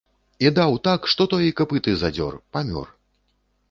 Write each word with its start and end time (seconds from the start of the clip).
І 0.45 0.51
даў 0.59 0.77
так, 0.87 1.05
што 1.15 1.29
той 1.35 1.47
і 1.51 1.53
капыты 1.63 1.91
задзёр, 2.03 2.43
памёр. 2.57 2.87